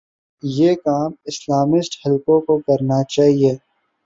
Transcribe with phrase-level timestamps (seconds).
[0.43, 3.53] یہ کام اسلامسٹ حلقوں کوکرنا چاہیے۔